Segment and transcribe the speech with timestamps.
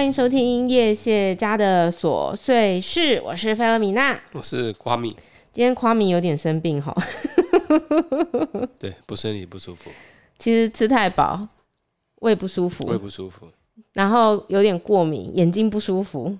[0.00, 5.14] 欢迎收听叶谢家的琐碎事，我是菲尔米娜，我是夸米。
[5.52, 6.96] 今天夸米有点生病哈，
[8.80, 9.90] 对，不身体不舒服。
[10.38, 11.46] 其实吃太饱，
[12.20, 13.46] 胃不舒服，胃不舒服，
[13.92, 16.34] 然后有点过敏，眼睛不舒服，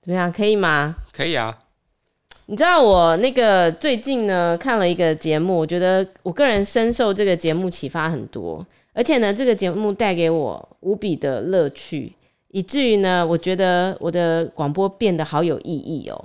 [0.00, 0.32] 怎么样？
[0.32, 0.96] 可以吗？
[1.12, 1.58] 可以啊。
[2.46, 8.66] 你知道我那个最近呢看了一个节目，我觉得我个人深受这个节目启发很多，
[8.98, 12.12] 而且呢这个节目带给我无比的乐趣，
[12.48, 16.24] 以至于呢我觉得我的广播变得好有意义哦。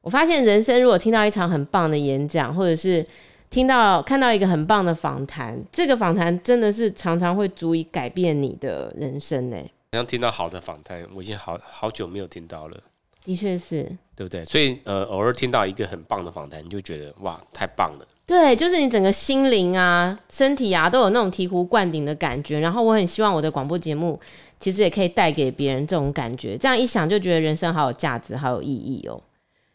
[0.00, 3.04] 我发现人生如果听到一场很棒的演讲，或者是
[3.50, 9.58] 听到看到一个很棒的访谈，这个访谈真的是常常会足以改变你的人生呢。
[9.92, 12.80] 好像听到好的访谈，我已经好好久没有听到了。
[13.22, 13.82] 的确是，
[14.16, 14.42] 对不对？
[14.46, 18.06] 所以呃，偶尔听到一个很棒的访谈，你就觉得哇，太棒了。
[18.26, 22.60] 对，就是你整个心灵啊、身体啊，都有那种醍醐灌顶的感觉。
[22.60, 24.18] 然后我很希望我的广播节目，
[24.58, 26.56] 其实也可以带给别人这种感觉。
[26.56, 29.20] 这样一想，就觉得人生好有价值，好有意义哦。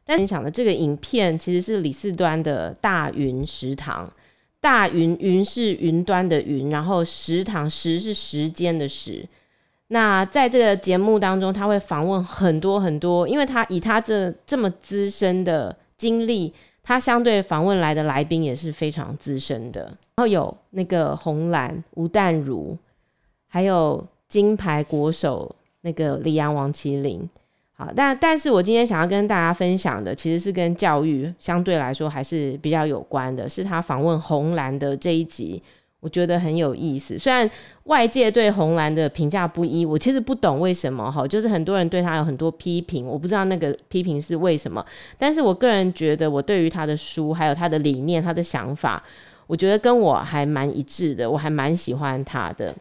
[0.04, 4.12] 但你想的这个影片，其实是李四端的大云食堂。
[4.60, 9.24] 大云云是云端的云，然后食堂时是时间的时。
[9.88, 19.82] 那在这个节目当中，他会访问很多很多，因为他以他这这么资深的经历，他相对访问来的来宾也是非常资深的。
[19.84, 22.78] 然后有那个红蓝吴淡如，
[23.48, 27.30] 还有金牌国手那个李阳王麒麟。
[27.74, 35.62] 好，但但是我今天想要跟大家分享的，其实是跟教育相对来说还是比较有关的，是他访问红蓝的这一集。
[36.02, 37.50] 我觉得很有意思，虽然
[37.84, 44.86] 外界对红蓝的评价不一，我其实不懂为什么哈，就是很多人对他有很多批评，我不知道那个批评是为什么。
[45.18, 49.04] 但是我个人觉得，我对于他的书，还有他的理念、他的想法，
[49.46, 52.74] 我觉得跟我还蛮一致的，我还蛮喜欢他的。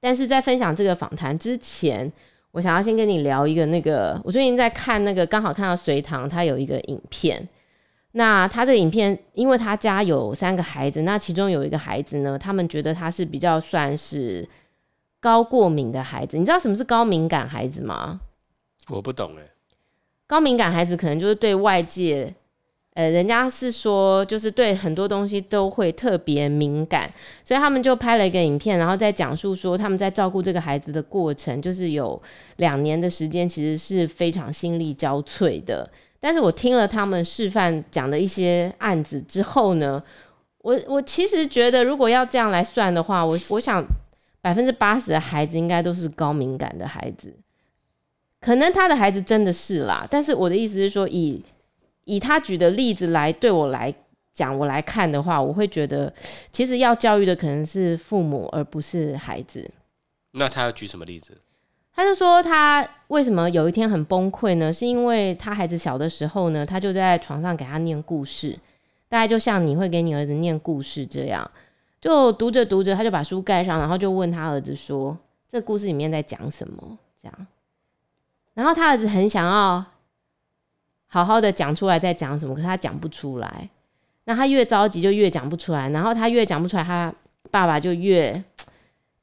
[0.00, 2.12] 但是在分享这个访谈之前，
[2.50, 7.48] 我想要先跟你聊一个那个，我最近在看那个，刚好看到隋唐他有一个影片。
[8.12, 14.48] 那他这个影片，因为他家有三个孩子，那其中有一个孩子呢，他们觉得他是比较算是
[15.20, 16.38] 高过敏的孩子。
[16.38, 18.20] 你知道什么是高敏感孩子吗？
[18.88, 19.42] 我不懂哎。
[20.26, 22.34] 高敏感孩子可能就是对外界，
[22.94, 27.12] 呃，人家是说就是对很多东西都会特别敏感，
[27.44, 32.20] 所以他们就拍了一个影片，然后在讲述说他们在照顾这个孩子的过程，就是有
[32.56, 35.88] 两年的时间，其实是非常心力交瘁的。
[36.20, 40.02] 但是我听了他们示范讲的一些案子之后呢，
[40.58, 43.84] 我我其实觉得，如果要这样来算的话，我我想
[44.40, 47.34] 百分之八十的孩子应该都是高敏感的孩子，
[48.40, 50.06] 可能他的孩子真的是啦。
[50.10, 51.42] 但是我的意思是说，以
[52.04, 53.94] 以他举的例子来对我来
[54.32, 56.12] 讲，我来看的话，我会觉得，
[56.50, 59.68] 其实要教育的可能是父母，而不是孩子。
[60.32, 61.36] 那他要举什么例子？
[61.98, 64.72] 他就说他为什么有一天很崩溃呢？
[64.72, 68.56] 是因为他孩子小的时候呢，他就在床上给他念故事，
[69.08, 71.50] 大概就像你会给你儿子念故事这样，
[72.00, 75.18] 就读着读着，他就把书盖上，然后就问他儿子说
[75.50, 77.46] ：“这故事里面在讲什么？”这样，
[78.54, 79.84] 然后他儿子很想要
[81.08, 83.68] 好好的讲出来在讲什么，可是他讲不出来。
[84.22, 87.12] 那他越着急就越讲不出来，然后他越讲不出来，他
[87.50, 88.40] 爸爸就越。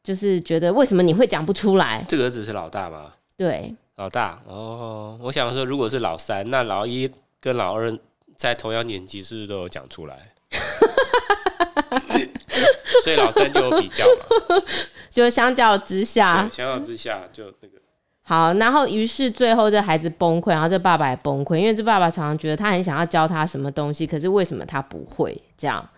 [0.05, 2.05] 就是觉得为什么你会讲不出来？
[2.07, 3.11] 这个儿子是老大吗？
[3.35, 5.17] 对，老大哦。
[5.19, 7.91] 我想说，如果是老三，那老一跟老二
[8.35, 10.15] 在同样年纪，是不是都有讲出来？
[13.03, 14.61] 所以老三就有比较嘛。
[15.09, 17.79] 就相较之下，相较之下就那个
[18.21, 18.53] 好。
[18.53, 25.89] 然后于是最后这孩子崩溃，然后这爸爸也崩溃，因为这爸爸常常觉得他很想要教他什么东西，可是为什么他不会这样？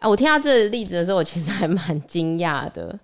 [0.00, 2.98] 啊，我听到这个例子的时候，我其实还蛮惊讶的。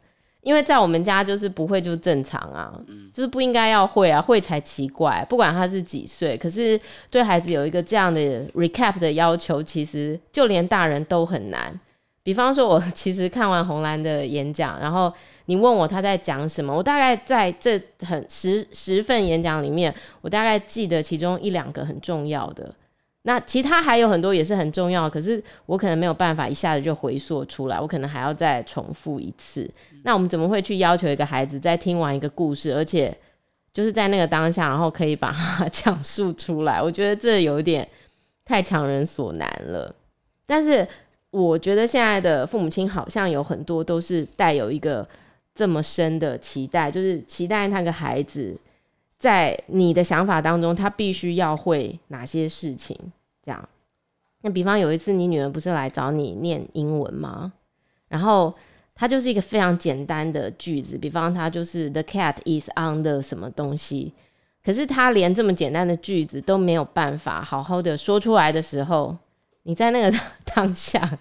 [0.47, 5.27] 因为在我们家就是不会就是正常啊，嗯、就是不应该要会啊，会才奇怪。
[5.29, 6.81] 不管他是几岁，可是
[7.11, 8.21] 对孩子有一个这样的
[8.55, 11.77] recap 的要求，其实就连大人都很难。
[12.23, 15.13] 比方说，我 其实看完红蓝的演讲，然后
[15.47, 17.77] 你问我他在讲什么，我大概在这
[18.07, 22.73] 很十十份演讲里面，我大概记得其中一两个很重要的。
[23.29, 29.69] 那其他还有很多也是很重要，可是我可能没有办法一下子就回溯出来，我可能还要再重复一次。
[30.05, 33.13] 那我们怎么会去要求一个孩子在听完一个故事，而且
[33.75, 36.81] 就是在那个当下，然后可以把它讲述出来？
[36.81, 37.87] 我觉得这有点
[38.45, 39.93] 太强人所难了。
[40.47, 40.87] 但是
[41.33, 45.05] 我觉得现在的父母亲好像有很多都是带有一个
[45.53, 48.57] 这么深的期待，就是期待那个孩子。
[49.19, 52.95] 在你的想法当中，他必须要会哪些事情？
[53.47, 53.69] 这样，
[54.43, 57.53] 那比方有一次你女儿不是来找你念英文吗？
[58.09, 58.53] 然后
[58.93, 64.13] 它就是一个非常简单的句子，比方它就是 The cat is on the 什么东西，
[64.65, 69.17] 可是它连这么简单的句子都没有办法好好的说出来的时候，
[69.63, 71.19] 你在那个 当下，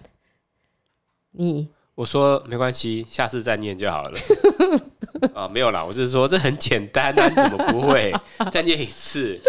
[1.30, 4.18] 你我说没关系，下次再念就好了。
[5.32, 8.12] 啊、哦，没有啦，我就是说这很简单啊，你怎么不会？
[8.50, 9.40] 再念一次。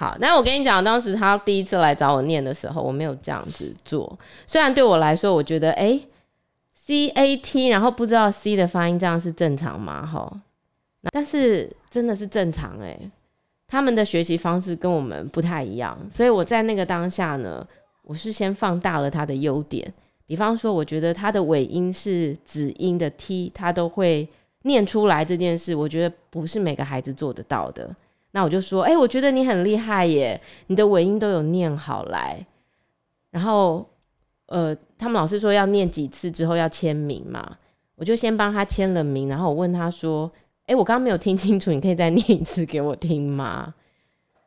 [0.00, 4.18] 好，那我跟你讲，当时他第一次来找我念的时候，我没有这样子做。
[4.46, 5.88] 虽然对我来说，我觉得哎。
[5.88, 6.06] 诶
[6.72, 10.04] C A T，然后不知道 C 的发音这样是正常吗？
[10.04, 10.40] 哈，
[11.12, 12.98] 但是真的是正常诶、
[13.68, 17.64] 他们的学习方式跟我们不太一样，所以我在那个当下呢，
[18.02, 19.92] 我是先放大了他的优点，
[20.26, 24.28] 比方说，我觉得他的尾音是子音的 T，他都会
[24.62, 27.94] 念出来这件事，我觉得不是每个孩子做得到的。
[28.32, 32.46] 那我就说，哎、我觉得你很厉害耶，你的尾音都有念好来，
[33.30, 33.86] 然后。
[34.52, 37.56] 呃，他们老师说要念几次之后要签名嘛，
[37.94, 40.28] 我就先帮他签了名，然后我问他说
[40.66, 43.72] ：“诶，我刚刚没有听清楚，你可以再念一次给我听吗？”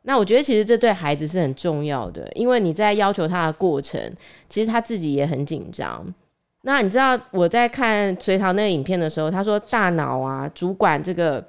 [0.04, 3.98] 那我觉得其实这对孩子是很重要的，因为你在要求他的过程，
[4.50, 6.04] 其实他自己也很紧张。
[6.60, 11.42] 那你知道我在看隋唐那个影片的时候，他说大脑啊，主管这个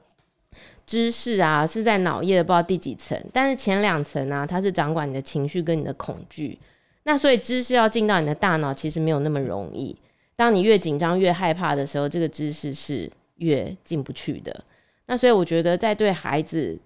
[0.86, 6.58] 知识啊是在脑叶的不知道第几层，但是前两层啊，它是掌管你的情绪跟你的恐惧。
[7.04, 9.96] 那所以知识要进到你的大脑，其实没有那么容易。
[10.36, 14.64] 当你越紧张、越害怕的时候，这个知识是越进不去的。
[15.06, 16.78] 那所以我觉得，在对孩子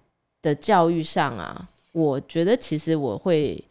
[0.42, 3.62] 的教育上啊，我觉得其实我会，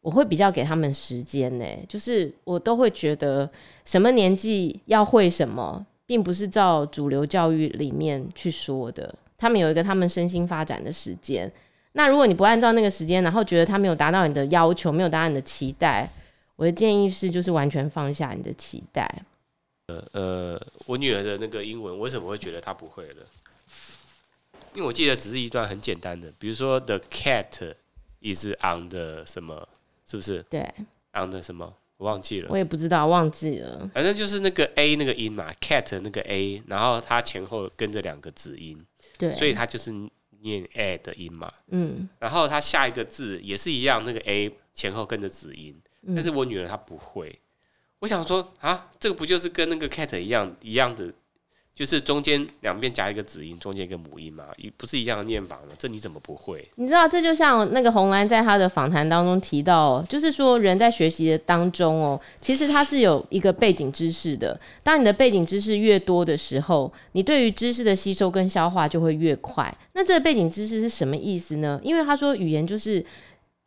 [0.00, 1.64] 我会比较给他们时间呢。
[1.88, 3.50] 就是我都会觉得，
[3.84, 9.14] 什么年纪要会什么，并不是照主流教育里面去说的。
[9.40, 11.50] 他们有一个他们身心发展的时间。
[11.92, 16.08] 那如果你不按照那个时间，然后觉得他没有达到你的要求，没有达到你的期待，
[16.56, 19.10] 我的建议是，就是完全放下你的期待。
[19.86, 23.26] 呃呃，我女儿的那个英文，为什么会觉得她不会了？
[24.74, 27.74] 因为我记得只是一段很简单的，比如说 The cat
[28.20, 29.66] is on the 什么，
[30.06, 30.44] 是不是？
[30.48, 30.60] 对
[31.12, 32.48] ，on the 什么，我忘记了。
[32.50, 33.88] 我也不知道，忘记了。
[33.94, 38.82] 反正就是那个 a 那个音嘛，cat 那个 a，然后它前后跟着两个子音，
[39.16, 39.94] 对，所以它就是。
[40.42, 47.30] 念 a 的音嘛，嗯，然后它下一个字也是一样，那个 a 前后跟着子音，嗯，但是我女儿她不会，
[47.98, 51.12] 我想说啊，这个不就是跟那个 cat 一样一样的？
[51.80, 55.72] 就是中间两边夹一个子音，中间一个母音嘛，一不是一样的念法吗？
[55.78, 56.62] 这你怎么不会？
[56.74, 64.60] 你知道，这就像那个红兰在他的访谈当中提到，就是说人在学习的当中哦，其实他是有一个背景知识的。
[64.82, 69.74] 当你的背景知识越多的时候，你对于知识的吸收跟消化就会越快。
[69.94, 71.80] 那这个背景知识是什么意思呢？
[71.82, 73.02] 因为他说语言就是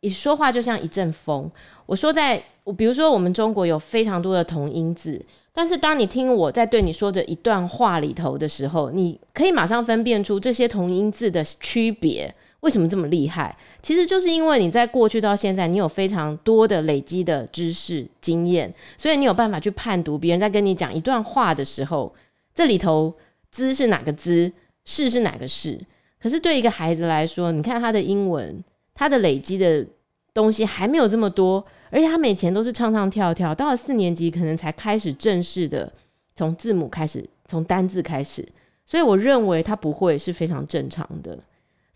[0.02, 1.50] 你说话就像一阵风。
[1.84, 5.20] 我说在，我比如说我们中国有非常多的同音字。
[5.54, 12.34] 但是当你听我在对你说着一段话里头的时候，你可以马上分辨出这些同音字的区别。
[12.60, 13.54] 为什么这么厉害？
[13.82, 22.12] 其实就是因为你在过去到现在，你有非常多的累积的知识经验，所以你有办法去判读别人在跟你讲一段话的时候，
[22.54, 23.14] 这里头
[23.52, 24.50] “兹”是哪个“兹
[24.86, 25.78] ”，“是”是哪个“是”。
[26.18, 28.64] 可是对一个孩子来说，你看他的英文，
[28.94, 29.86] 他的累积的
[30.34, 31.64] 东西还没有这么多。
[31.90, 35.90] 而且他以前都是唱唱跳跳，到了四年级可能才开始正式的
[36.34, 38.44] 从字母开始，从单字开始。
[38.84, 41.38] 所以我认为他不会是非常正常的。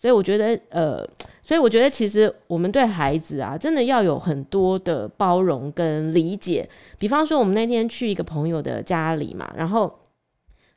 [0.01, 1.05] 所以我觉得，呃，
[1.43, 6.69] 所以我觉得其实我们对孩子啊，真的要有很多的包容跟理解。
[7.01, 9.93] 比方说，我们那天去一个朋友的家里嘛，然后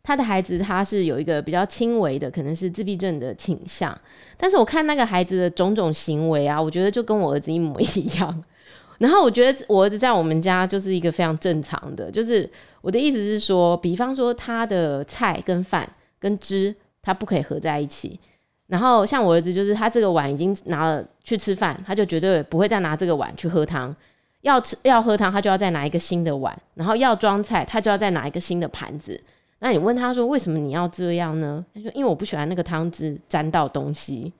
[0.03, 3.95] 他的孩子他是有一个比较轻微的，可能是自闭症的倾向。
[4.35, 8.43] 但是我看那个孩子的种种行为啊，我觉得就跟我儿子一模一样。
[8.99, 12.49] 然后我觉得我儿子在我们家就是一个非常正常的，就是
[12.81, 15.87] 我的意思是说，比方说他的菜跟饭
[16.19, 18.19] 跟汁，他不可以合在一起。
[18.67, 23.93] 然后像我儿子，就是他这个碗已经拿了去吃饭，他就绝对不会再拿这个碗去喝汤。
[24.41, 26.55] 要吃要喝汤，他就要再拿一个新的碗。
[26.75, 29.19] 然后要装菜，他就要再拿一个新的盘子。
[29.63, 31.63] 那你问他说，为什么你要这样呢？
[31.73, 34.33] 他说因为我不喜欢那个汤汁沾到东西。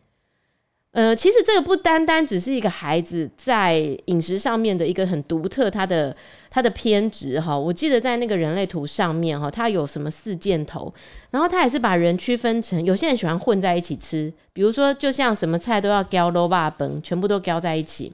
[0.94, 6.14] 呃，其实这个不单单只是一个孩子在饮食上面的一个很独特，他的
[6.50, 7.58] 他的偏执哈。
[7.58, 10.94] 我记得在那个人类图上面哈，他有什么四箭头，
[11.30, 18.12] 然后他也是把人区分成，有些人喜欢混在一起吃，比如说就像什么菜都要搅卤肉饭，全部都浇在一起。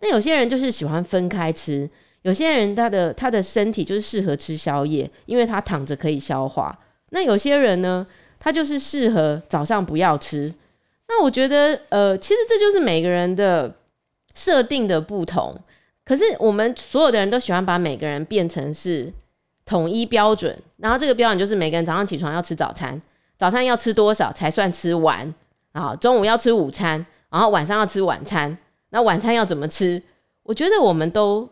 [0.00, 1.88] 那有些人就是喜欢分开吃，
[2.22, 6.78] 有些人他的他的身体就是适合吃宵夜，因为他躺着可以消化。
[7.10, 8.06] 那有些人呢，
[8.38, 10.52] 他就是适合早上不要吃。
[11.08, 13.74] 那我觉得，呃，其实这就是每个人的
[14.34, 15.54] 设定的不同。
[16.04, 19.12] 可是我们所有的人都喜欢把每个人变成是
[19.64, 23.00] 统一标准，然后这个标准就是每个人早上起床要吃早餐，
[23.38, 25.34] 早餐要吃多少才算吃完，
[25.72, 28.56] 然后中午要吃午餐，然后晚上要吃晚餐，
[28.90, 30.02] 那晚餐要怎么吃？
[30.42, 31.48] 我觉得我们都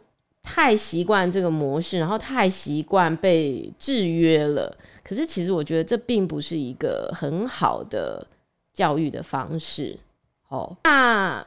[0.46, 4.74] 太习惯这个模式，然后太习惯被制约了。
[5.02, 8.26] 可是其实我觉得这并不是一个很好的
[8.72, 9.98] 教育的方式。
[10.48, 11.44] 哦，那。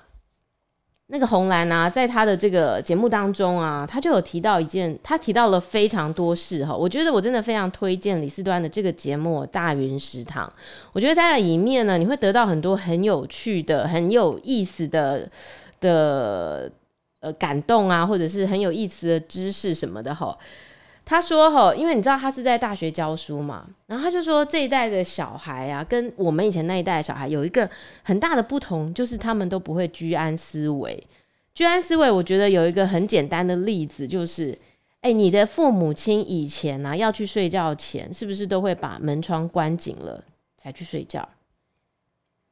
[1.12, 6.72] 那个红兰啊，在他的这个节目当中啊，他就有提到一件，他提到了非常多事哈。
[6.72, 10.48] 我觉得我真的非常推荐李四端的这个节目《大云食堂》。
[10.94, 15.28] 我觉得在里面呢，你会得到很多很有趣的、很有意思的
[15.82, 16.72] 的
[17.20, 20.38] 呃感动啊，或者是很有意思的知识什么的哈。
[21.06, 27.68] 他说哈，因为你知道他是在大学教书嘛，然后他就说这一代的小孩啊，跟我们以前那一代的小孩有一个
[28.04, 31.04] 很大的不同，就是他们都不会居安思危。
[31.56, 34.56] 居安思危，我觉得有一个很简单的例子，就是，
[35.02, 40.24] 哎，你的父母亲以前呢，要去睡觉前，是不是都会把门窗关紧了
[40.58, 41.28] 才去睡觉？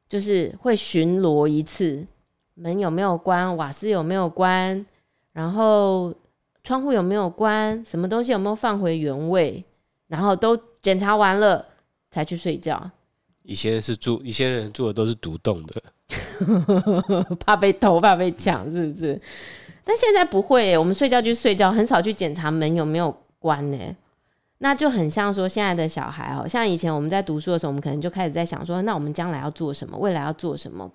[0.10, 2.04] 就是会巡逻一次，
[2.58, 4.86] 门有没有关，瓦斯有没有关，
[5.34, 6.14] 然后。
[6.64, 7.82] 窗户有没有关？
[7.86, 9.64] 什么东西有没有放回原位？
[10.08, 11.66] 然后都检查完了
[12.12, 12.92] 才去睡觉。
[13.44, 15.82] 以前是住，以前人住的都是独栋的，
[17.40, 19.22] 怕被偷，怕被抢，是不是？
[19.86, 23.78] 但现在不会耶，我们睡觉就睡觉，很少去检查门有没有关呢。
[24.60, 29.98] 那就很像说现在的小孩哦，像以前我们在读书的时候，我们可能就开始在想说，那我们将来要做什么？
[29.98, 30.92] 未来要做什么？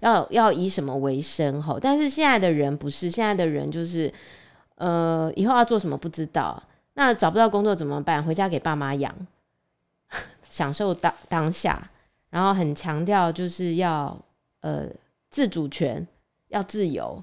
[0.00, 1.62] 要要以什么为生？
[1.62, 4.12] 吼，但是现在的人不是，现在的人就是。
[4.78, 8.22] 呃，以后要做什么不知道，那找不到工作怎么办？
[8.22, 9.10] 回家给爸妈养，
[10.50, 11.90] 享受当当下，
[12.28, 14.14] 然后很强调就是要
[14.60, 14.84] 呃
[15.30, 16.06] 自主权，
[16.48, 17.22] 要自由，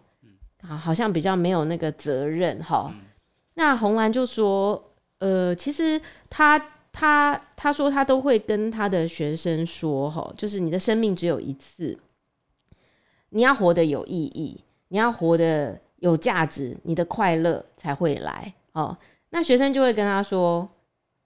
[0.67, 2.91] 啊，好像比较没有那个责任哈。
[3.53, 4.83] 那红兰就说，
[5.23, 5.99] 呃，其实
[6.29, 6.59] 他
[6.91, 11.97] 他他说他都会跟他的学生说哈，就是你的生命只有一次，
[13.29, 15.79] 你要活得有意义，你要活得。
[16.03, 18.97] 有价值，你的快乐才会来哦。
[19.29, 20.67] 那学生就会跟他说：“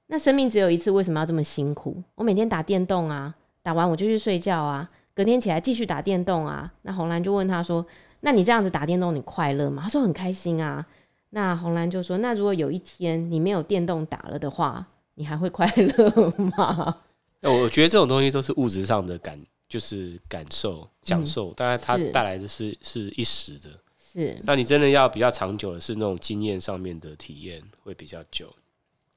[0.05, 2.03] 那生命只有一次，为什么要这么辛苦？
[2.13, 7.83] 我每天打电动啊，打完我就去睡觉啊，隔天起来继续打电动啊。”那红兰就问他说
[8.21, 10.85] ：“那你这样子打电动，你快乐吗？”他说：“很开心啊。”
[11.31, 16.97] 那红兰就说：“那如果有一天你没有电动打了的话，你还会快乐吗？”
[17.43, 23.69] 我觉得这种东西都是物质上的感，就是感受、享受，当然它带来的是是一时的。
[23.97, 28.51] 是，那你真的要比较长久的是那种经验上面的体验会比较久。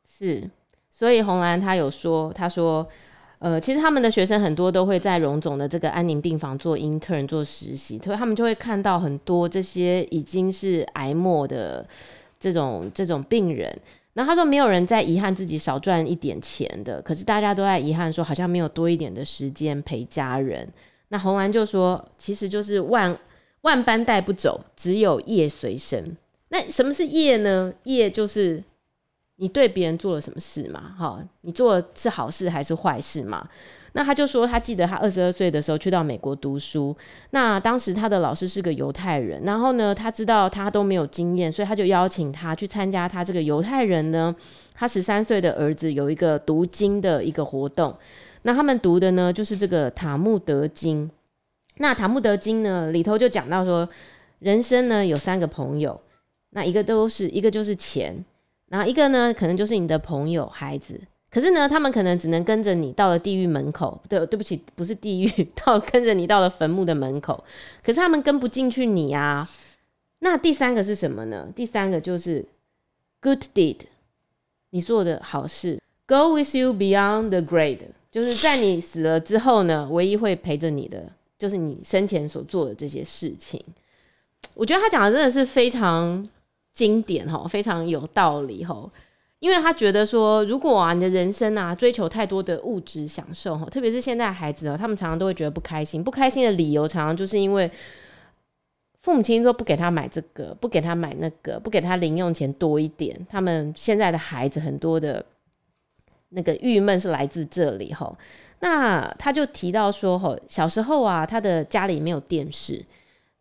[0.04, 0.50] 是，
[0.90, 2.86] 所以红兰他有说，他说，
[3.40, 11.84] 呃，其实他们的学生很多都会在荣总的这个安宁病房做 intern 做实习，所以他们就会看到很多这些已经是癌末的
[12.38, 13.76] 这种这种病人。
[14.14, 20.68] 然后他说，没有人在遗憾自己少赚一点钱的，可是大家都在遗憾说，好像没有多一点的时间陪家人。
[21.08, 23.18] 那红兰就说，其实就是万。
[23.62, 26.16] 万般带不走，只有业随身。
[26.48, 27.70] 那什么是业呢？
[27.82, 28.64] 业就是
[29.40, 30.94] 你对别人做了什么事嘛？
[30.98, 33.48] 哈，你做的是好事还是坏事嘛？
[33.92, 36.94] 那他就说，他记得他二十二岁的时候去到美国读书。
[37.30, 44.32] 那当时他的老师是个犹太人，然后呢，他知道他都没有经验，所以他就邀请他去参加他这个犹太人呢，
[44.74, 47.96] 他十三岁的儿子有一个读经的一个活动。
[48.42, 51.10] 那他们读的呢，就是这个塔木德经。
[51.78, 53.88] 那《塔木德经》呢里头就讲到说，
[54.40, 55.98] 人生呢有三个朋友，
[56.50, 58.22] 那一个都是一个就是钱，
[58.70, 60.98] 然后一个呢可能就是你的朋友孩子，
[61.30, 67.44] 可是呢他们可能只能跟着你到了地狱门口，对，对不起，不是地狱，到跟着你到了坟墓的门口，
[67.84, 69.46] 可是他们跟不进去你啊。
[70.20, 71.46] 那第三个是什么呢？
[71.54, 72.46] 第三个就是
[73.20, 73.80] good deed，
[74.70, 81.12] 你做的好事，go with you beyond the grave，就是在你死了之后呢，唯一会陪着你的。
[81.38, 83.64] 就是你生前所做的这些事情，
[84.52, 86.28] 我觉得他讲的真的是非常
[86.80, 88.90] 经典哈，非常有道理哈。
[89.38, 97.70] 因为他觉得说，如果啊你的人生啊追求太多的物质享受哈，特别是现在孩子啊，他们常常都会觉得不开心，不开心的理由常常就是因为
[99.02, 103.14] 父母亲都不给他买这个，不给他买那个，不给他零用钱多一点。
[103.28, 105.22] 他们现在的孩子很多的
[106.30, 108.10] 那个郁闷是来自这里哈。
[108.60, 112.84] 那他就提到说，吼，小时候啊，他的家里没有电视，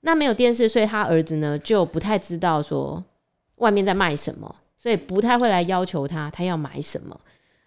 [0.02, 3.04] 那没有电视，所以他儿子呢就不太知道说
[3.60, 7.18] 外面在卖什么，所以不太会来要求他，他要买什么。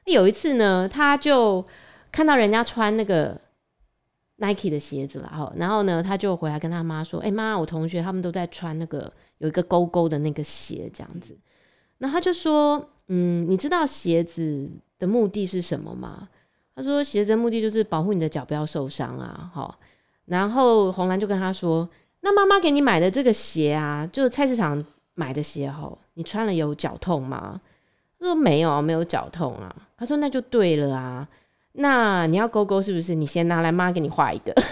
[0.05, 1.65] 有一次呢，他就
[2.11, 3.41] 看到人家穿那个
[4.37, 11.39] Nike 的鞋子了，哈，然后呢，他就回来跟他妈说，哎妈，我同学他们都在穿那个有一个勾勾的那个鞋，这样子。
[11.99, 14.69] 那他就说，嗯，你知道鞋子
[14.99, 16.29] 的目的是什么吗？”
[16.75, 19.79] 他说：“鞋子的目的就是保护你的脚不要受伤啊。”好，
[20.25, 21.89] 然后红兰就跟他说
[22.23, 24.83] ：“那妈妈给你买的这个鞋啊，就菜市场
[25.15, 27.61] 买的鞋吼，你穿了有脚痛吗？”
[28.19, 31.27] 他说：“没有，没有脚痛啊。”他说：“那就对了啊。
[31.73, 33.15] 那你要勾勾是不是？
[33.15, 34.53] 你先拿来，妈给你画一个。”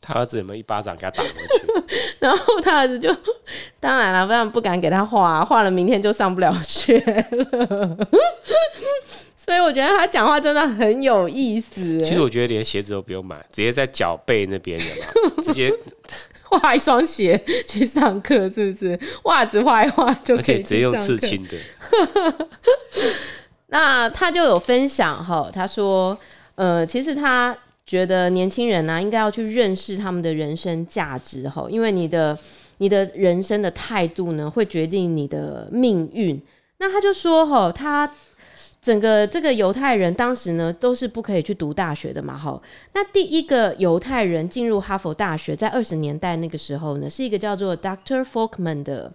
[0.00, 1.66] 他儿子有没有一巴掌给他打过去？
[2.20, 3.12] 然后他儿子就
[3.80, 7.98] 当然了，不然不敢给他画，画了明天就上不了学了。
[9.36, 12.00] 所以我觉得他讲话真的很有意思。
[12.02, 15.42] 其实我觉得连鞋子都不用买，直接在脚背那边有吗？
[15.42, 15.72] 直接
[16.48, 18.98] 画一双鞋去上课，是不是？
[19.24, 21.56] 袜子画一画就可以，而且直接用刺青的。
[23.68, 26.16] 那他就有分享哈，他说，
[26.54, 27.56] 呃，其实他。
[27.86, 32.36] 觉得年轻人呢、啊，应该要去认识他们的人生价值哈，因为你的
[32.78, 36.42] 你的人生的态度呢，会决定你的命运。
[36.78, 38.10] 那他就说哈，他
[38.86, 42.62] 整个这个犹太人当时呢，都是不可以去读大学的嘛哈。
[42.94, 49.12] 那第一个犹太人进入哈佛大学，在二十年代那个时候呢，是一个叫做 Doctor Folkman 的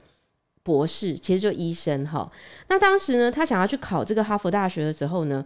[0.61, 2.29] 博士，其实就医生哈。
[2.67, 5.45] 那当时呢，他想要去考这个哈佛大学的时候呢，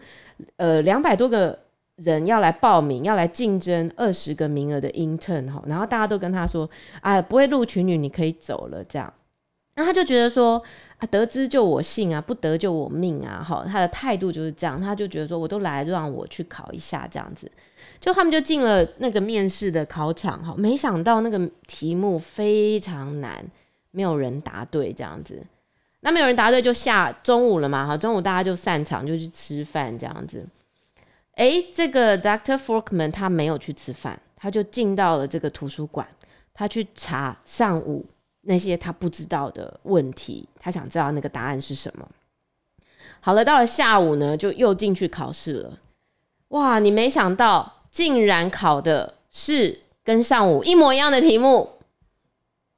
[0.58, 1.60] 呃，两百多个。
[1.98, 9.14] 人要来报名，要来竞争二十个名额的 intern 哈，然后大家都跟他说，啊，不会录取你，你可以走了这样。
[9.78, 10.62] 那他就觉得说，
[10.98, 17.52] 啊，得之就我幸啊，不得就我命啊，哈，他的态度就是这样，他就觉得说，我都来，就让我去考一下这样子。
[18.00, 23.46] 就他们就进了那个面试的考场哈，没想到那个题目非常难，
[23.92, 25.42] 没有人答对这样子。
[26.00, 30.46] 那没有人答对，就下中午了嘛，哈，中午大家就散场，就去吃饭这样子。
[31.34, 36.08] 哎，这个 Doctor Forkman 他没有去吃饭，他就进到了这个图书馆，
[36.54, 38.06] 他去查上午
[38.48, 42.08] 那些他不知道的问题，他想知道那个答案是什么。
[43.20, 45.80] 好了，到了下午呢，就又进去考试了。
[46.50, 51.72] 哇，你没想到，竟然考的是跟上午一模一样的题目。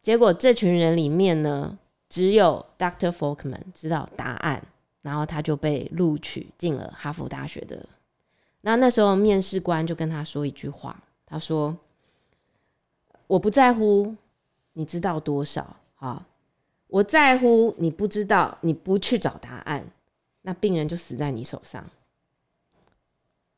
[0.02, 1.78] 结果这群人里面呢，
[2.08, 3.12] 只有 Dr.
[3.12, 4.64] Folkman 知道答案，
[5.02, 7.86] 然后他就被录取进了哈佛大学的。
[8.62, 11.76] 那那时候面试官就跟他说一句话，他说
[13.28, 14.16] ：“我不在乎
[14.78, 16.24] 你知道多少啊，
[16.86, 19.84] 我在乎你不知道，你不去找答案，
[20.44, 21.84] 那病人就死在你手上。”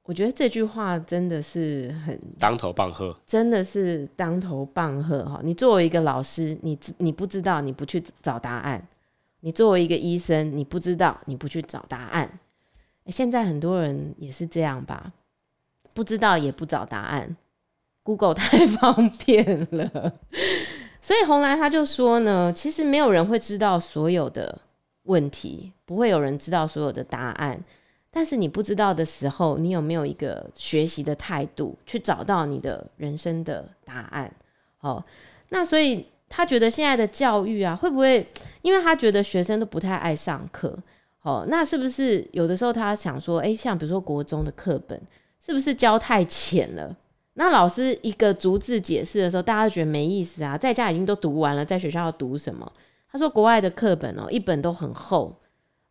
[0.04, 5.42] 我觉得这句话真的是很当头棒喝，真的是当头棒喝哈！
[5.44, 8.80] 你作为一个老师，你你不知道，你不去找答案；
[9.42, 12.40] 你作为一个医生，你不知道，你不去找答案。
[13.08, 15.12] 现在很多人也是这样吧，
[15.94, 17.36] 不知道也不找答案
[18.02, 20.14] ，Google 太 方便了，
[21.02, 24.58] 所以红兰他就说呢，其实没有人会知道所有的
[25.04, 27.60] 问题，不会有人知道所有的答案，
[28.12, 34.32] 但是你不知道的时候，你有没有一个学习的态度，去找到你的人生的答案？
[34.78, 35.04] 好，
[35.50, 38.28] 那所以他觉得现在的教育啊，会不会
[38.62, 40.78] 因为他觉得学生都不太爱上课？
[41.22, 45.02] 哦，那是不是有的时候他想说，哎，像比如说国中的课本，
[45.40, 46.96] 是不是教太浅了？
[47.40, 50.58] 那老师一个逐字解释的时候，大家都觉得没意思啊。
[50.58, 52.70] 在家已经都读完了，在学校要读什么？
[53.10, 55.34] 他说国外的课本哦，一本都很厚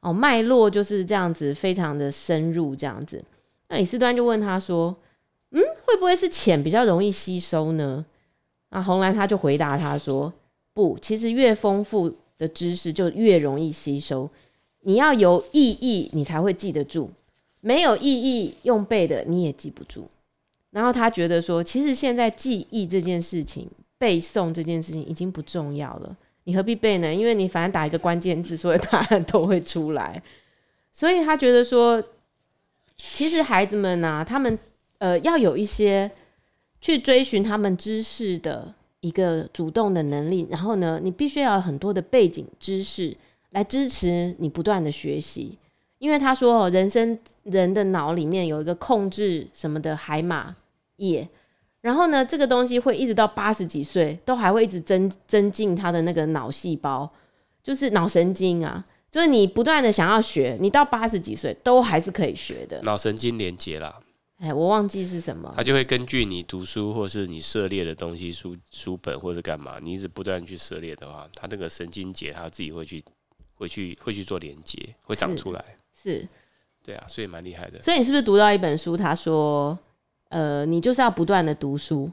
[0.01, 3.25] 哦，脉络就是这样子，非常的深入这样子。
[3.69, 4.95] 那李四端就问他说，
[5.53, 8.05] 嗯，会不会是浅比较容易吸收呢？
[8.69, 10.31] 那红兰他就回答他说，
[10.75, 14.29] 不，其实越丰富的知识就越容易吸收。
[14.83, 17.09] 你要有意义，你才会记得住；
[17.63, 20.07] 没有意义，用背的你也记不住。
[20.79, 26.17] 然后他觉得说，其实现在记忆这件事情、背诵这件事情已经不重要了。
[26.45, 27.13] 你何必背呢？
[27.13, 30.23] 因为你反正打一个关键字，所有答案都会出来。
[30.93, 32.01] 所以他觉得说，
[32.97, 34.57] 其实孩子们啊，他们
[34.99, 36.09] 呃要有一些
[36.81, 40.47] 去追寻他们知识的一个主动的能力。
[40.49, 43.17] 然后呢，你必须要有很多的背景知识。
[43.53, 45.57] 来支持你不断的学习，
[45.99, 50.55] 因为他说哦，人生人的脑里面有一个控制什么的海马
[50.99, 51.29] 叶，
[51.81, 57.11] 然后呢，这个东西会一直到八十几岁都还会一直增增进他的那个脑细胞，
[57.63, 62.81] 就是脑神经啊，就是你不断的想要学，你到八十几岁都还是可以学的。
[62.83, 64.01] 脑神经连接啦，
[64.39, 73.05] 哎，我忘记是什么，他就会根据你读书或是你涉猎的东西书书本或是干嘛，你一直不断去涉猎的话，他那个神经节他自己会去。
[73.61, 76.29] 会去会去做连接，会长出来，是，是
[76.85, 77.81] 对啊，所以蛮厉害的。
[77.81, 78.97] 所以你是不是读到一本书？
[78.97, 79.77] 他说，
[80.29, 82.11] 呃，你就是要不断的读书，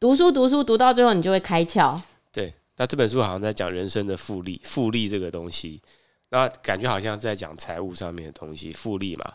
[0.00, 2.00] 读书读书读到最后，你就会开窍。
[2.32, 5.80] 对，那这本书好像在讲人生的复利，复利这个东西。
[6.30, 9.32] 那感觉好像在讲财务上面的东西，复利嘛，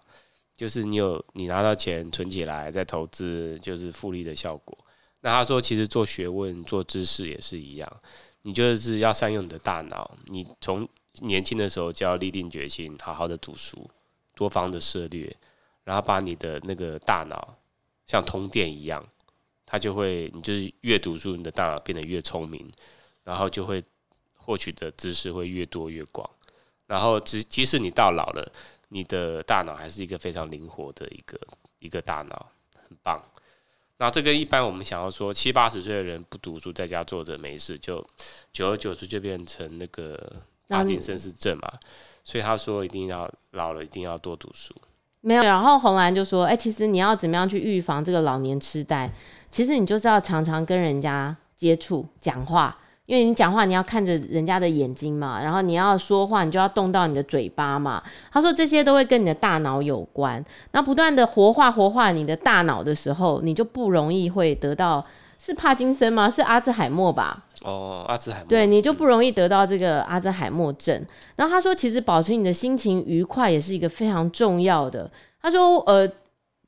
[0.56, 4.78] 就是你有你拿到钱存起来再投资，就是复利的效果。
[5.22, 7.92] 那他说，其实做学问、做知识也是一样，
[8.44, 10.88] 你就是要善用你的大脑，你从
[11.22, 13.90] 年轻的时候就要立定决心，好好的读书，
[14.36, 15.36] 多方的涉猎，
[15.84, 17.56] 然后把你的那个大脑
[18.06, 19.04] 像通电一样，
[19.66, 22.72] 它就会，你就是越读书，你的大脑变得越聪明，
[23.24, 23.84] 然后就会
[24.36, 26.30] 获取的知识会越多越广，
[26.88, 28.52] 然后即即使你到老了，
[28.90, 31.40] 你的大脑还是一个非常灵活的一个
[31.80, 32.52] 一个大脑，
[32.88, 33.18] 很棒。
[33.98, 38.06] 那这跟一般我们想要说七八十岁的人不读书，在家坐着没事，就
[38.52, 40.42] 久而久之就变成那个。
[40.70, 41.72] 帕金森氏症嘛，
[42.24, 44.74] 所以他说一定要老了，一定要多读书。
[45.26, 49.10] 没有，然后红兰就说：“哎、其实你要怎么样去预防这个老年痴呆？
[49.50, 60.44] 其实你就是要常常跟人家接触、讲话，因为你讲话你要看着人家的眼睛嘛，然后你要说话，你就要动到你的嘴巴嘛。”他说这些都会跟你的大脑有关。
[60.72, 65.06] 那不断的活化、活化你的大脑的时候，你就不容易会得到
[65.44, 66.30] 是帕金森吗？
[66.30, 67.44] 是阿兹海默吧？
[67.64, 71.06] 哦，阿兹海默，对，你就不容易得到这个阿兹海默症。
[71.36, 75.12] 然后他说，其实保持你的心情愉快也是一个非常重要的。
[75.42, 76.10] 他说，呃。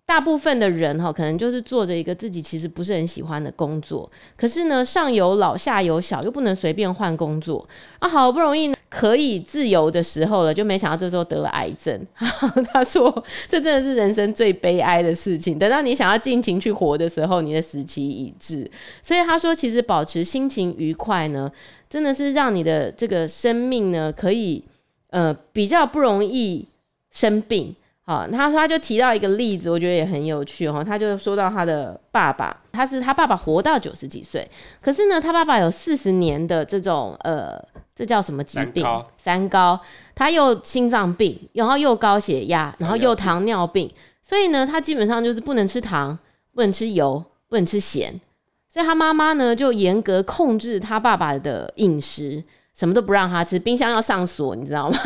[0.07, 11.99] 大部分的人哈，可能就是做着一个自己其实不是很喜欢的工作，可是呢，上有老下有小，又不能随便换工作啊，好不容易可以自由的时候了，就没想到这时候得了癌症。
[12.71, 13.11] 他说，
[13.49, 15.57] 这真的是人生最悲哀的事情。
[15.57, 18.69] 等到你想要尽情去活的时候，你的死期已至。
[19.01, 21.51] 所以他说，其实保持心情愉快呢，
[21.89, 24.63] 真的是让你的这个生命呢，可以
[25.09, 26.67] 呃比较不容易
[27.11, 27.75] 生病。
[28.07, 30.83] 好，他说他就提到一个例子，我觉得也很有趣哦。
[30.85, 34.47] 他就说到他的爸爸，他是他爸爸活到九十几岁，
[34.79, 37.59] 可是呢，他爸爸有四十年的这种呃，
[37.95, 38.83] 这叫什么疾病？
[38.83, 39.79] 三高，三高，
[40.13, 43.91] 他又心脏病，然后又高血压，然后又糖尿病，
[44.21, 46.15] 所以呢，他基本上就是不能吃糖，
[46.53, 48.21] 不能吃油，不能吃咸，
[48.69, 52.43] 所以他妈妈呢就严格控制他爸爸的饮食。
[52.75, 54.97] 什么都不让他吃，冰箱要上锁，你知道吗？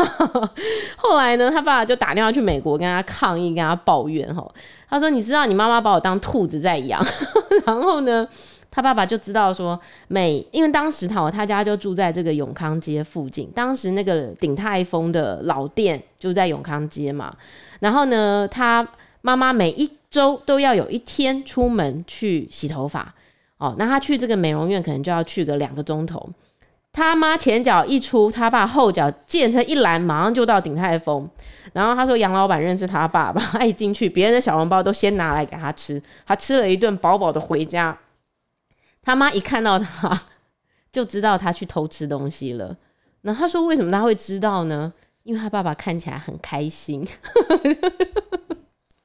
[0.98, 4.46] 后来呢，他爸爸就打电话去美国跟他抗议，跟他抱怨哈。
[4.90, 7.00] 他说：“你知道你妈妈把我当兔子在养。
[7.68, 8.28] ”然后呢，
[8.72, 17.32] 他爸爸就知道说，每因为当时他他家就住在这个永康街附近，当时那个鼎泰丰的老店就在永康街嘛。
[17.82, 18.86] 然后呢，他
[19.22, 23.14] 妈妈每一周都要有一天出门去洗头发
[23.60, 23.76] 哦。
[23.78, 26.28] 那他去这个美容院可能就要去个两个钟头。
[26.92, 31.30] 他妈前脚一出，他爸后脚见车一拦，马上就到鼎泰丰。
[31.72, 37.98] 然后他说杨老板认识他爸爸，他一进去，别人的小笼包都先拿来给他吃，他吃了一顿饱饱的回家。
[39.04, 40.24] 他妈一看到他，
[40.92, 42.76] 就知道他去偷吃东西了。
[43.22, 44.92] 那他说为什么他会知道呢？
[45.24, 47.08] 因为他爸爸看起来很开心，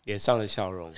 [0.04, 0.90] 脸上的笑容。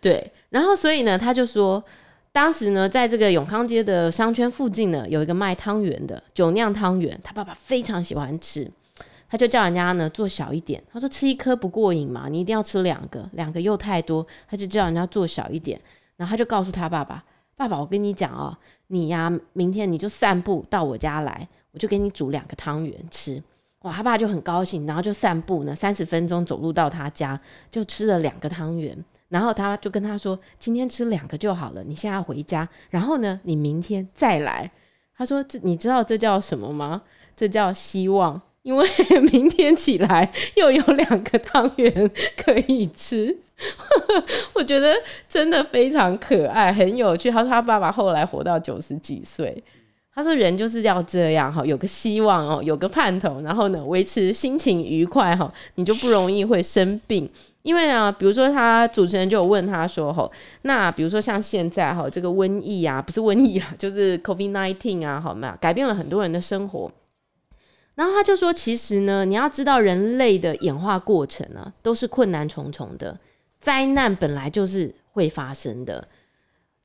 [0.00, 1.84] 对，然后所以呢，他就说。
[2.32, 8.70] 当时呢，在这个永康街的商圈附近呢，有一个卖汤圆的酒酿汤圆，他爸爸非常喜欢吃，
[9.28, 10.82] 他就叫人家呢做小一点。
[10.90, 15.78] 他说吃一颗不过瘾嘛，你一定要吃两个，两个又太多，他就叫人家做小一点。
[16.16, 17.22] 然后他就告诉他爸爸
[17.54, 23.42] ：“爸爸，我跟你讲哦，你呀，明天你就散步到我家来，我就给你煮两个汤圆吃。”
[23.82, 27.38] 哇，他爸就很高兴，然后就散步呢，三十分钟走路到他家，
[27.70, 28.96] 就吃了两个汤圆。
[29.32, 32.68] 然后他就跟他说：“今天吃两个就好了，你现在回家。
[32.90, 34.70] 然后呢，你明天再来。”
[35.16, 37.00] 他说：“这你知道这叫什么吗？
[37.34, 38.86] 这叫希望，因为
[39.32, 43.38] 明天起来又有两个汤圆可以吃。
[44.52, 44.94] ”我觉得
[45.30, 47.30] 真的非常可爱，很有趣。
[47.30, 49.64] 他说他爸爸后来活到九十几岁。
[50.14, 57.30] 他说人就是要这样哈，有个希望哦，有个盼头，然后呢，维持心情愉快哈，你就不容易会生病。
[57.62, 60.30] 因为啊，比如说他主持人就有问他说：“吼，
[60.62, 65.56] 那比如说像现在哈，这个瘟疫啊，不是瘟疫啊， 就是 COVID-19 啊，好吗？
[65.60, 66.90] 改变了很多人的生活。
[67.94, 73.16] 然后他就说，其实呢，你要知道人类的演化过程呢，都是困难重重的，
[73.60, 76.08] 灾难本来就是会发生的。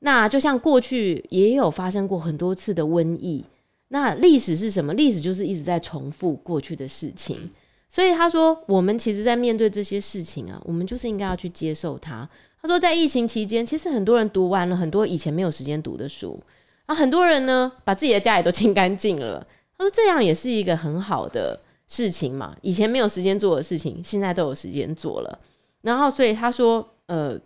[0.00, 3.44] 那就像过去也有发生过很多次的瘟疫，
[3.88, 4.94] 那历史是什么？
[4.94, 7.50] 历史就是一直在重复过去的事情。”
[7.88, 12.28] 所以他说，我们其实，在面对这些事情啊，我们就是应该要去接受它。
[12.60, 16.38] 他说，在疫情期间，其实很多人读完了很多以前没有时间读的书，
[16.86, 19.46] 啊，很多人呢，把自己的家里都 清干净了。
[19.76, 25.38] 他说，这样也是一个很好的事情嘛，以前没有时间做的事情，现在都有时间做了。
[25.80, 27.38] 然后，所以他说，呃，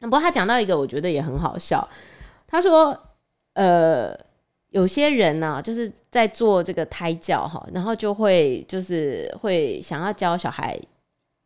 [0.00, 1.88] 不过他讲到一个，我觉得也很好笑。
[2.46, 2.98] 他说，
[3.54, 4.12] 呃，
[4.70, 10.78] 有些人呢，就是在做这个胎教哈，然后就会就是会想要教小孩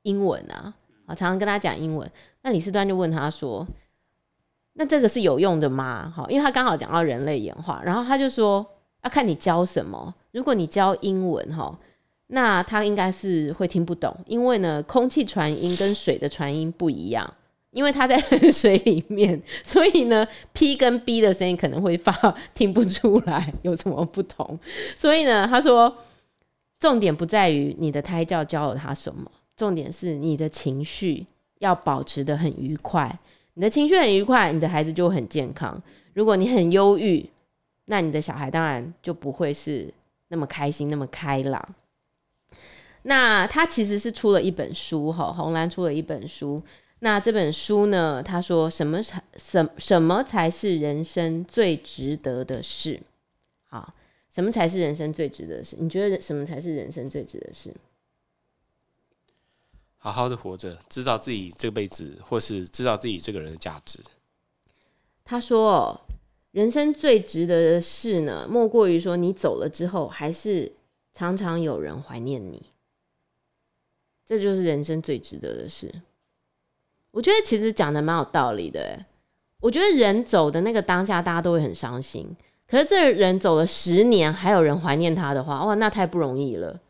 [0.03, 0.75] 英文啊，
[1.07, 2.11] 啊，常常跟他讲英文。
[2.43, 3.67] 那李四端就问他说
[4.73, 8.65] ：“那这个是有用的吗？”哈，因为他刚好讲到人类演化，然后他就说
[9.05, 10.15] ：“要看你教什么。
[10.33, 11.79] 如果你教英文哈，
[12.29, 17.33] 那他应该是会听不懂，因为呢，空气传音跟水的传音不一样。”
[17.75, 18.17] 因为他在
[18.51, 22.13] 水里面， 所以呢，P 跟 B 的声音可能会发
[22.55, 24.59] 听不出来有什么不同。
[24.97, 25.95] 所以呢，他说，
[26.79, 31.27] 重点不在于你的胎教教了他什么，重点是你的情绪
[31.59, 33.19] 要保持得很愉快。
[33.55, 35.83] 你的情绪很愉快，你的孩子就很健康。
[36.13, 37.29] 如果你很忧郁，
[37.87, 39.93] 那你的小孩当然就不会是
[40.29, 41.75] 那么开心、那么开朗。
[43.03, 46.63] 那他其实是出了一本书，哈，红兰出了一本书。
[47.01, 48.23] 那这本书呢？
[48.23, 53.01] 他说什么才什什么才是人生最值得的事？
[53.65, 53.95] 好，
[54.31, 55.77] 什么才是人生最值得的事？
[55.79, 57.75] 你觉得什么才是人生最值得的事？
[59.99, 64.01] 好好的活着，知道自己这辈子，或是知道自己这个人的价值。
[65.25, 66.01] 他说，
[66.53, 70.73] 人生最值得的事呢，莫过于说你走了之后，还是
[71.13, 72.71] 常常有人怀念你。
[74.27, 76.03] 这就是人生最值得的事。
[77.15, 78.99] 我觉得其实讲的蛮有道理的，
[79.61, 82.37] 我觉得人走的那个当下，大家都会很伤心。
[82.69, 86.81] 可是这人走了十年，还有人怀念他的话，哇，那太不容易了。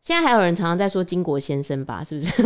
[0.00, 2.42] 现在还有人常常在说金国先生吧，是不是？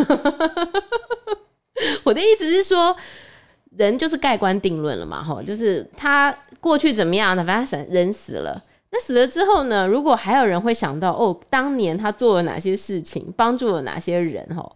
[2.05, 2.97] 我的意思是说，
[3.77, 7.45] 人就是盖棺定论了嘛，吼，就是他过去怎么样呢？
[7.45, 9.87] 反正人死了，那死了之后呢？
[9.87, 14.75] 如果还有人会想到，哦，当年他做了哪些事情，帮助了哪些人，吼。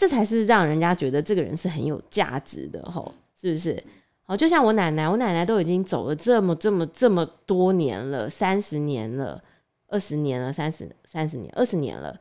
[0.00, 3.84] 这才是让人家觉得这个人是很有价值的吼，是不是？
[4.22, 9.42] 好，就像我奶奶，我奶奶都已经走了这么这么这么多年了，三十年了，
[9.88, 12.18] 二十年了，三十三十年，二十年了。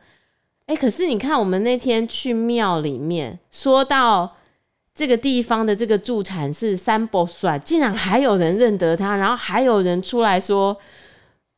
[0.66, 4.36] 哎，可是你看，我们那天去庙里面，说到
[4.94, 10.78] 这个地方的这个助产士三伯帅，竟然还有人认得他，然后还有人出来说。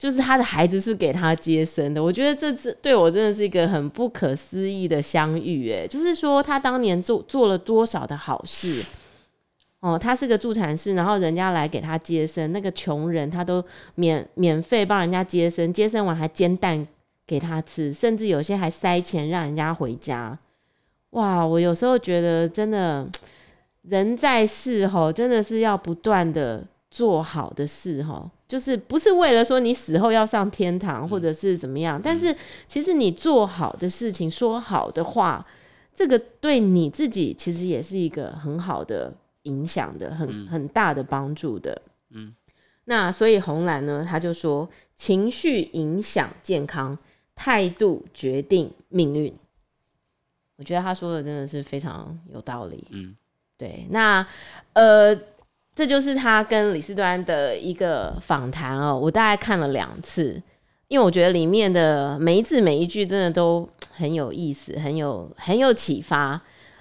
[0.01, 8.83] 就是他的孩子是给他接生的，我觉得这这对我真的是一个很不可思议的相遇，诶，就是说他当年做做了多少的好事，
[9.79, 16.87] 哦，他是个助产士，然后人家来给他接生，那个穷人他都免免费帮人家接生，接生完还煎蛋
[17.27, 20.35] 给他吃，甚至有些还塞钱让人家回家，
[21.11, 23.07] 哇，我有时候觉得真的
[23.83, 28.27] 人在世吼，真的是要不断的做好的事吼。
[28.51, 32.35] 就是不是为了说你死后要上天堂或者是怎么样，但是
[32.67, 35.47] 其实你做好的事情、说好的话，
[35.95, 41.81] 这个对你自己其实也是一个很好的影响的，很很大的帮助的。
[42.09, 42.35] 嗯，
[42.83, 46.97] 那所以红兰呢，他就说，情绪影响健康，
[47.33, 49.33] 态度决定命运。
[50.57, 52.85] 我觉得他说的真的是非常有道理。
[52.89, 53.15] 嗯，
[53.57, 54.27] 对，那
[54.73, 55.17] 呃。
[55.81, 60.39] 这就是他跟李斯端的一个访谈哦，我大概看了两次，
[60.89, 66.39] 因为我觉得里面的每一字每一句真的都很有意思，很有很有启发。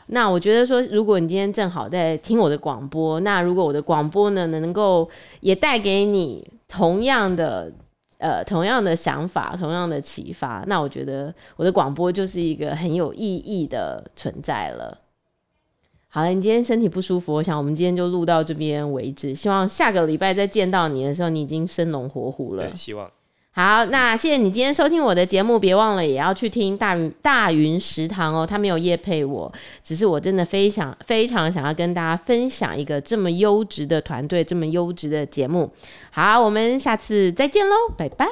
[0.08, 5.08] 那我觉得说，如果你今天正好在听我的广播，那如果我的广播呢能够
[5.40, 7.72] 也带给你同样的
[8.18, 14.98] 呃同样的想法、同样的启发，那我觉得我的广播就是一个很有意义的存在了。
[16.12, 19.32] 好了，你今天身体不舒服，我想我们今天就录到这边为止。
[19.32, 22.64] 希望下个礼拜再见到你的时候，你已经生龙活虎了。
[22.64, 23.08] 对，希望。
[23.52, 28.46] 好，那谢谢你今天收听我的节目，别忘了也要去听大云大云食堂哦。
[28.46, 35.72] 他没有夜配我，只是我真的非常非常想要跟大家分享一个这么优质的团队，这么优质的节目。
[36.10, 38.26] 好，我们下次再见喽，拜拜。